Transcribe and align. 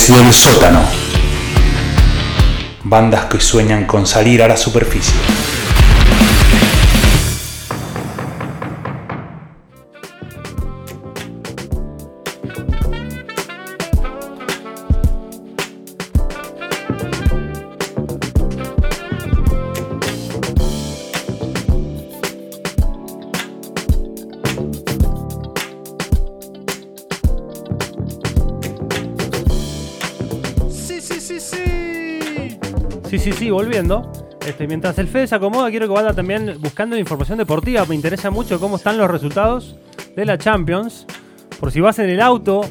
Desde 0.00 0.18
el 0.18 0.32
sótano. 0.32 0.80
Bandas 2.84 3.26
que 3.26 3.38
sueñan 3.38 3.84
con 3.84 4.06
salir 4.06 4.42
a 4.42 4.48
la 4.48 4.56
superficie. 4.56 5.12
Sí, 31.38 31.40
sí, 31.40 32.58
sí, 33.08 33.18
sí. 33.18 33.32
Sí, 33.32 33.50
volviendo. 33.50 34.10
Este, 34.46 34.66
mientras 34.66 34.98
el 34.98 35.06
Fede 35.06 35.26
se 35.26 35.34
acomoda, 35.34 35.70
quiero 35.70 35.86
que 35.86 35.94
vaya 35.94 36.12
también 36.12 36.56
buscando 36.60 36.96
información 36.96 37.38
deportiva. 37.38 37.84
Me 37.86 37.94
interesa 37.94 38.30
mucho 38.30 38.58
cómo 38.58 38.76
están 38.76 38.98
los 38.98 39.10
resultados 39.10 39.76
de 40.16 40.24
la 40.24 40.38
Champions. 40.38 41.06
Por 41.58 41.70
si 41.70 41.80
vas 41.80 41.98
en 41.98 42.08
el 42.10 42.20
auto 42.20 42.62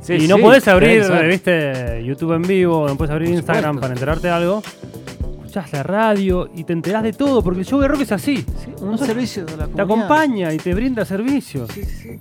Sí, 0.00 0.14
y 0.14 0.28
no 0.28 0.36
sí, 0.36 0.42
podés 0.42 0.66
abrir, 0.68 1.04
viste, 1.28 2.02
YouTube 2.02 2.32
en 2.32 2.42
vivo, 2.42 2.88
no 2.88 2.96
puedes 2.96 3.12
abrir 3.12 3.28
Instagram 3.30 3.78
para 3.78 3.92
enterarte 3.92 4.28
de 4.28 4.32
algo. 4.32 4.62
Escuchás 5.36 5.70
la 5.72 5.82
radio 5.82 6.48
y 6.54 6.64
te 6.64 6.72
enterás 6.72 7.02
de 7.02 7.12
todo, 7.12 7.42
porque 7.42 7.60
el 7.60 7.66
show 7.66 7.78
de 7.80 7.88
rock 7.88 8.00
es 8.02 8.12
así. 8.12 8.46
Un 8.80 8.96
servicio 8.96 9.44
de 9.44 9.56
la 9.58 9.66
Te 9.66 9.72
comunidad. 9.72 9.84
acompaña 10.06 10.52
y 10.54 10.56
te 10.56 10.72
brinda 10.72 11.04
servicios. 11.04 11.68
Sí, 11.74 11.84
sí. 11.84 12.18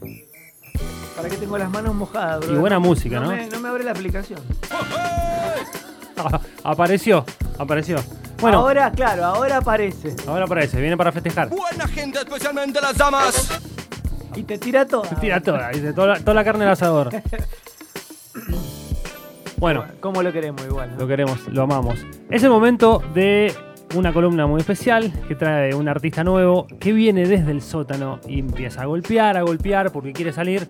¿Para 1.16 1.30
qué 1.30 1.38
tengo 1.38 1.58
las 1.58 1.70
manos 1.70 1.96
mojadas, 1.96 2.46
bro? 2.46 2.56
Y 2.56 2.58
buena 2.60 2.80
música, 2.80 3.20
¿no? 3.22 3.30
Me, 3.30 3.48
no 3.48 3.60
me 3.62 3.70
abre 3.70 3.84
la 3.86 3.92
aplicación. 3.92 4.40
apareció, 6.64 7.26
apareció. 7.58 7.98
Bueno, 8.40 8.60
ahora, 8.60 8.86
ahora, 8.86 8.96
claro, 8.96 9.26
ahora 9.26 9.58
aparece. 9.58 10.16
aparece, 10.28 10.80
viene 10.80 10.96
para 10.98 11.12
festejar. 11.12 11.50
Buena 11.50 11.88
gente, 11.88 12.20
especialmente 12.20 12.80
las 12.82 12.96
damas. 12.98 13.60
Y 14.36 14.44
te 14.44 14.58
tira 14.60 14.86
todo. 14.86 15.06
Se 15.06 15.16
tira 15.16 15.42
toda, 15.42 15.70
dice, 15.70 15.94
toda, 15.94 16.08
la- 16.08 16.20
toda 16.20 16.34
la 16.36 16.44
carne 16.44 16.66
al 16.66 16.72
asador. 16.72 17.10
Bueno, 19.60 19.86
¿Cómo 20.02 20.22
lo 20.22 20.32
queremos 20.32 20.64
igual? 20.66 20.92
¿no? 20.92 20.98
lo 21.00 21.08
queremos, 21.08 21.40
lo 21.48 21.64
amamos. 21.64 21.98
Es 22.30 22.44
el 22.44 22.52
momento 22.52 23.02
de 23.16 23.52
una 23.96 24.14
columna 24.14 24.46
muy 24.46 24.60
especial 24.62 25.12
que 25.28 25.34
trae 25.34 25.74
un 25.74 25.88
artista 25.88 26.24
nuevo 26.24 26.68
que 26.80 26.94
viene 26.94 27.26
desde 27.26 27.50
el 27.52 27.64
sótano 27.64 28.20
y 28.28 28.40
empieza 28.40 28.84
a 28.84 28.86
golpear, 28.86 29.36
a 29.36 29.42
golpear 29.42 29.92
porque 29.92 30.14
quiere 30.14 30.32
salir. 30.32 30.68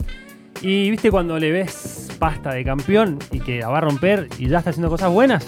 Y 0.61 0.89
viste 0.89 1.11
cuando 1.11 1.37
le 1.37 1.51
ves 1.51 2.09
pasta 2.19 2.53
de 2.53 2.63
campeón 2.63 3.19
y 3.31 3.39
que 3.39 3.59
la 3.59 3.69
va 3.69 3.77
a 3.77 3.81
romper 3.81 4.27
y 4.39 4.47
ya 4.47 4.57
está 4.57 4.71
haciendo 4.71 4.89
cosas 4.89 5.11
buenas. 5.11 5.45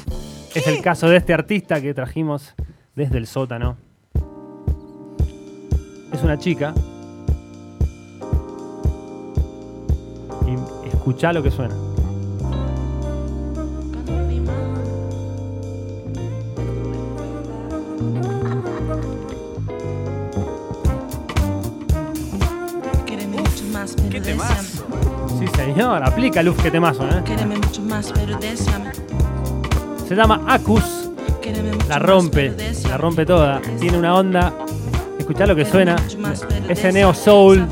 Es 0.54 0.68
el 0.68 0.82
caso 0.82 1.10
de 1.10 1.18
este 1.18 1.34
artista 1.34 1.82
que 1.82 1.94
trajimos 1.94 2.54
desde 2.96 3.18
el 3.18 3.28
sótano. 3.28 3.78
Es 6.14 6.24
una 6.24 6.38
chica. 6.38 6.74
Y 10.46 10.88
escucha 10.88 11.34
lo 11.34 11.44
que 11.44 11.52
suena. 11.52 11.76
¿Qué 24.12 24.20
deseame. 24.20 24.79
Sí, 25.40 25.46
señor, 25.56 26.04
aplica 26.04 26.44
luz 26.44 26.58
que 26.58 26.70
temazo, 26.72 27.06
¿eh? 27.08 27.22
Quéreme 27.26 27.58
mucho 27.58 27.82
más, 27.84 28.12
pero. 28.14 28.38
Se 30.08 30.16
llama 30.16 30.42
Acus, 30.48 31.10
la 31.88 32.00
rompe, 32.00 32.54
la 32.90 32.98
rompe 32.98 33.26
toda. 33.26 33.62
Tiene 33.80 33.98
una 33.98 34.16
onda, 34.16 34.54
escuchá 35.18 35.46
lo 35.46 35.56
que 35.56 35.66
suena, 35.66 35.96
ese 36.68 36.92
neo 36.92 37.14
soul, 37.14 37.68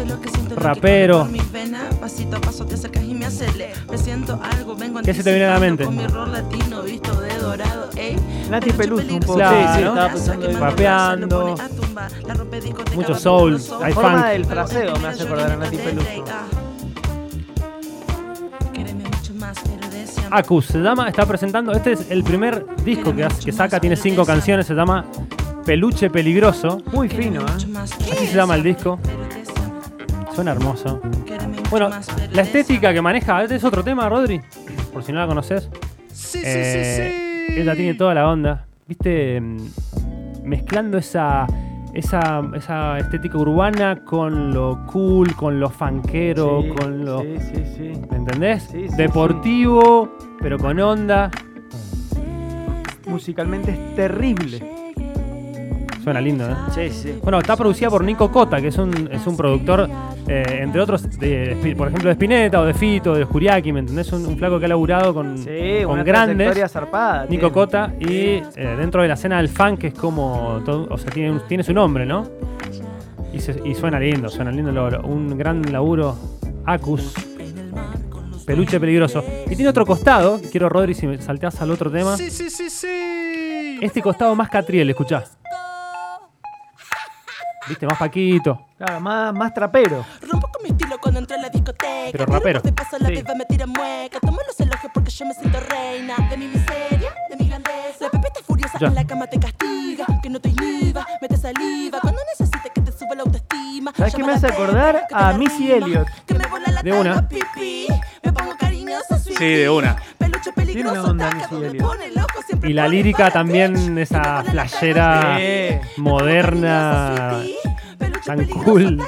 rapero. 0.56 1.28
¿Qué 5.04 5.14
se 5.14 5.24
te 5.24 5.30
viene 5.32 5.46
a 5.46 5.54
la 5.54 5.60
mente? 5.60 5.88
Nati 8.50 8.72
Peluche 8.72 9.04
Peluso 9.04 9.14
un 9.14 9.20
poco. 9.20 9.36
Claro, 9.36 9.58
Sí, 9.58 9.78
sí, 9.78 9.82
¿no? 9.84 9.90
estaba 9.90 10.10
pensando 10.14 10.60
Rapeando. 10.60 11.56
Mucho 12.96 13.16
soul, 13.16 13.62
hay 13.84 13.94
forma 13.94 14.12
funk. 14.20 14.26
del 14.28 14.46
fraseo 14.46 15.00
me 15.00 15.08
hace 15.08 15.24
acordar 15.24 15.52
a 15.52 15.56
Nati 15.58 15.78
Peluso. 15.78 16.08
Acus, 20.30 20.66
se 20.66 20.80
llama, 20.80 21.08
está 21.08 21.26
presentando, 21.26 21.72
este 21.72 21.94
es 21.94 22.12
el 22.12 22.24
primer 22.24 22.66
disco 22.84 23.14
que, 23.16 23.52
saca, 23.52 23.80
tiene 23.80 23.96
cinco 23.96 24.26
canciones, 24.26 24.68
se 24.68 24.74
llama 24.74 25.06
Peluche 25.66 26.10
Peligroso. 26.10 26.82
Muy 26.92 27.08
fino, 27.08 27.42
¿eh? 27.42 27.78
Así 28.12 28.28
se 28.28 28.36
llama 28.36 28.56
el 28.56 28.64
disco. 28.64 29.00
Suena 30.36 30.52
hermoso. 30.52 31.02
Bueno, 31.70 31.90
la 32.32 32.42
estética 32.42 32.94
que 32.94 33.02
maneja, 33.02 33.42
este 33.44 33.56
es 33.56 33.64
otro 33.64 33.84
tema, 33.84 34.08
Rodri, 34.10 34.42
por 34.94 35.04
si 35.04 35.12
no 35.12 35.20
la 35.20 35.28
conoces. 35.28 35.70
Sí, 36.12 36.40
sí, 36.40 36.44
Eh, 36.44 37.48
sí, 37.48 37.54
sí. 37.56 37.62
Ella 37.62 37.76
tiene 37.76 37.94
toda 37.94 38.14
la 38.14 38.28
onda. 38.28 38.66
Viste, 38.88 39.40
Mm, 39.42 39.58
mezclando 40.44 40.98
esa, 40.98 41.46
esa, 41.98 42.44
esa 42.54 43.00
estética 43.00 43.40
urbana 43.40 44.04
con 44.04 44.54
lo 44.54 44.86
cool, 44.86 45.36
con 45.36 45.60
lo 45.60 45.70
Sí, 46.62 46.70
con 46.70 47.04
lo. 47.04 47.22
Sí, 47.22 47.38
sí, 47.40 47.64
sí. 47.76 48.02
¿Me 48.12 48.18
entendés? 48.18 48.64
Sí, 48.72 48.88
sí, 48.88 48.96
Deportivo, 48.96 50.16
pero 50.40 50.60
con 50.60 50.80
onda. 50.80 51.32
Musicalmente 53.08 53.72
es 53.72 53.96
terrible. 53.96 54.77
Suena 56.08 56.22
lindo, 56.22 56.50
¿eh? 56.50 56.56
Sí, 56.74 56.90
sí. 56.90 57.20
Bueno, 57.22 57.38
está 57.40 57.58
producida 57.58 57.90
por 57.90 58.02
Nico 58.02 58.32
Cota, 58.32 58.62
que 58.62 58.70
es 58.70 58.78
un, 58.78 59.10
es 59.12 59.28
un 59.28 59.36
productor, 59.36 59.90
eh, 60.26 60.60
entre 60.62 60.80
otros, 60.80 61.04
de, 61.20 61.74
por 61.78 61.90
ejemplo, 61.90 62.08
de 62.08 62.14
Spinetta 62.14 62.62
o 62.62 62.66
de 62.66 62.74
Fito, 62.74 63.14
de 63.14 63.26
Juriaki, 63.26 63.74
¿me 63.74 63.82
entendés? 63.82 64.14
Un, 64.14 64.26
un 64.26 64.38
flaco 64.38 64.58
que 64.58 64.64
ha 64.64 64.70
laburado 64.70 65.14
con, 65.14 65.38
Sí, 65.38 65.82
con 65.84 65.96
una 65.96 66.04
grandes. 66.04 66.72
zarpada. 66.72 67.24
Nico 67.24 67.52
tiene. 67.52 67.52
Cota 67.52 67.94
y 68.00 68.08
eh, 68.08 68.42
dentro 68.80 69.02
de 69.02 69.10
la 69.10 69.16
escena 69.16 69.36
del 69.36 69.50
funk 69.50 69.80
que 69.80 69.88
es 69.88 69.94
como 69.96 70.62
todo, 70.64 70.88
o 70.90 70.98
sea 70.98 71.12
tiene, 71.12 71.42
tiene 71.46 71.62
su 71.66 71.74
nombre 71.74 72.06
¿no? 72.06 72.26
y, 73.34 73.42
se- 73.42 73.62
y 73.66 73.76
suena 73.76 74.00
lindo 74.00 74.30
suena 74.30 74.50
lindo 74.50 74.72
lo- 74.72 74.90
lo- 74.90 75.02
un 75.02 75.38
gran 75.38 75.62
laburo 75.74 76.16
Acus 76.66 77.14
peluche 78.46 78.80
peligroso 78.80 79.22
y 79.46 79.56
tiene 79.58 79.68
otro 79.68 79.86
costado 79.86 80.40
quiero 80.52 80.70
Rodri 80.70 80.94
si 80.94 81.06
me 81.06 81.22
salteás 81.22 81.62
al 81.62 81.72
otro 81.72 81.92
tema 81.92 82.16
Sí, 82.16 82.30
sí, 82.32 82.50
sí, 82.50 82.70
sí. 82.70 83.80
este 83.82 84.02
costado 84.02 84.34
más 84.36 84.50
catriel 84.50 84.90
escuchá 84.90 85.26
viste 87.68 87.86
más 87.86 87.98
paquito 87.98 88.62
Claro, 88.78 89.00
más, 89.00 89.34
más 89.34 89.54
trapero. 89.56 90.06
Rompo 90.22 90.48
con 90.54 90.62
mi 90.62 90.70
estilo 90.70 91.00
cuando 91.02 91.20
entro 91.20 91.36
a 91.36 91.40
la 91.42 91.50
discoteca. 91.50 92.12
Pero 92.12 92.26
rapero. 92.28 92.62
De 92.62 92.72
paso 92.72 92.98
la 93.00 93.08
Sí. 93.08 93.16
beba 93.16 93.34
me 93.34 93.44
tira 93.46 93.66
mueca. 93.66 94.20
Tomo 94.20 94.38
los 94.46 94.60
elogios 94.60 94.92
porque 94.94 95.10
yo 95.10 95.26
me 95.26 95.34
siento 95.34 95.60
reina. 95.62 96.16
De 96.30 96.38
mi 96.38 96.46
miseria, 96.48 97.12
de 97.28 97.38
mi 97.38 97.48
grandeza. 97.50 97.98
La 98.02 98.10
pepita 98.12 98.40
furiosa 98.46 98.78
Ya. 98.80 98.88
en 98.88 98.94
la 98.96 99.04
cama 99.08 99.26
te 99.26 99.40
castiga. 99.40 100.06
Que 100.22 100.30
no 100.30 100.40
te 100.40 100.50
inhiba, 100.50 101.08
mete 101.20 101.38
saliva. 101.38 102.00
Cuando 102.02 102.22
necesites 102.38 102.72
que 102.72 102.82
te 102.82 102.92
sube 102.92 103.16
la 103.16 103.24
autoestima. 103.24 103.94
¿Sabes 103.98 104.14
qué 104.14 104.24
me 104.24 104.34
hace 104.34 104.46
acordar? 104.46 105.08
A 105.12 105.34
Missy 105.34 105.74
rima, 105.74 105.86
Elliott. 105.88 106.08
Que 106.28 106.34
me 106.36 106.46
vuela 106.46 106.72
la 106.72 106.84
De 106.84 106.94
una. 106.94 107.28
pipí. 107.28 107.88
Me 108.24 108.32
pongo 108.32 108.56
cariñosa. 108.60 109.18
Sí, 109.18 109.34
de 109.56 109.70
una. 109.72 109.96
Peligroso, 110.54 111.16
taca, 111.16 111.48
pone 111.50 112.12
loco, 112.16 112.42
siempre 112.46 112.70
y 112.70 112.74
la 112.74 112.88
lírica 112.88 113.30
también 113.32 113.98
esa 113.98 114.44
flashera 114.44 115.38
moderna 115.98 117.42
tan 118.26 118.46
cool 118.46 119.00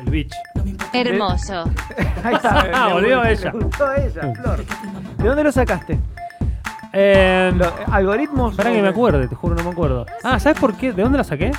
el 0.00 0.10
bitch 0.10 0.32
Hermoso. 0.92 1.64
Ahí 2.22 2.34
está. 2.34 2.66
Ah, 2.72 2.88
volvió 2.92 3.24
ella. 3.24 3.52
le 3.52 3.58
gustó 3.64 3.86
a 3.86 3.96
ella, 3.96 4.34
Flor. 4.34 4.64
¿De 5.18 5.24
dónde 5.28 5.44
lo 5.44 5.52
sacaste? 5.52 5.98
Eh, 6.92 7.52
Lo- 7.54 7.72
¿Algoritmos? 7.92 8.52
Espera 8.52 8.70
que 8.70 8.76
me 8.76 8.82
de- 8.82 8.88
acuerde, 8.88 9.28
te 9.28 9.34
juro, 9.34 9.54
no 9.54 9.62
me 9.64 9.70
acuerdo. 9.70 10.06
Ah, 10.22 10.38
¿sabes 10.40 10.58
por 10.58 10.74
qué? 10.76 10.92
¿De 10.92 11.02
dónde 11.02 11.18
la 11.18 11.24
saqué? 11.24 11.50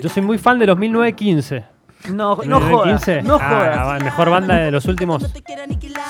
Yo 0.00 0.08
soy 0.08 0.22
muy 0.22 0.38
fan 0.38 0.58
de 0.58 0.66
los 0.66 0.78
1915. 0.78 1.64
No, 2.10 2.36
no 2.44 2.60
jodas. 2.60 3.06
1915. 3.06 3.22
No 3.22 3.38
Ah, 3.40 3.96
la 3.98 4.04
mejor 4.04 4.30
banda 4.30 4.56
de 4.56 4.70
los 4.70 4.84
últimos 4.86 5.24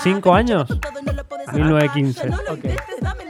cinco 0.03 0.35
años. 0.35 0.69
1915. 1.53 2.31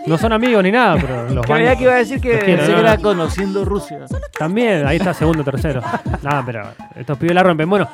No 0.06 0.18
son 0.18 0.32
amigos 0.32 0.62
ni 0.62 0.70
nada, 0.70 0.96
pero 1.00 1.28
los 1.34 1.46
Creía 1.46 1.76
que 1.76 1.84
iba 1.84 1.94
a 1.94 1.96
decir 1.96 2.20
que, 2.20 2.38
quiero, 2.38 2.64
pensé 2.66 2.82
¿no? 2.82 3.02
conociendo 3.02 3.64
Rusia. 3.64 4.00
También, 4.38 4.86
ahí 4.86 4.96
está 4.98 5.14
segundo, 5.14 5.42
tercero. 5.42 5.80
Nada, 6.22 6.42
pero 6.44 6.62
estos 6.94 7.16
pibes 7.18 7.34
la 7.34 7.42
rompen. 7.42 7.68
Bueno, 7.68 7.88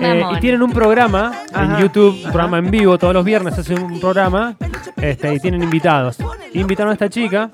eh, 0.00 0.22
y 0.36 0.40
tienen 0.40 0.62
un 0.62 0.72
programa 0.72 1.32
en 1.54 1.72
Ajá. 1.72 1.80
YouTube, 1.80 2.16
un 2.24 2.32
programa 2.32 2.58
en 2.58 2.70
vivo, 2.70 2.98
todos 2.98 3.14
los 3.14 3.24
viernes 3.24 3.58
hacen 3.58 3.82
un 3.82 4.00
programa 4.00 4.56
este, 4.96 5.34
y 5.34 5.40
tienen 5.40 5.62
invitados. 5.62 6.18
Invitaron 6.52 6.90
a 6.90 6.94
esta 6.94 7.08
chica 7.08 7.50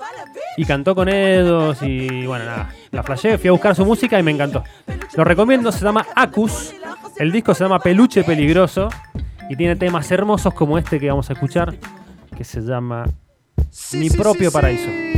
y 0.57 0.65
cantó 0.65 0.93
con 0.95 1.07
ellos 1.07 1.77
y 1.81 2.25
bueno, 2.25 2.45
nada, 2.45 2.69
la 2.91 3.03
flashé, 3.03 3.37
fui 3.37 3.47
a 3.47 3.51
buscar 3.51 3.75
su 3.75 3.85
música 3.85 4.19
y 4.19 4.23
me 4.23 4.31
encantó. 4.31 4.63
Lo 5.15 5.23
recomiendo, 5.23 5.71
se 5.71 5.83
llama 5.83 6.05
Acus, 6.15 6.73
el 7.17 7.31
disco 7.31 7.53
se 7.53 7.63
llama 7.63 7.79
Peluche 7.79 8.23
Peligroso 8.23 8.89
Y 9.49 9.55
tiene 9.55 9.75
temas 9.75 10.09
hermosos 10.11 10.53
como 10.53 10.77
este 10.77 10.99
que 10.99 11.09
vamos 11.09 11.29
a 11.29 11.33
escuchar, 11.33 11.75
que 12.35 12.43
se 12.43 12.61
llama 12.61 13.05
Mi 13.93 14.09
propio 14.09 14.51
paraíso. 14.51 15.10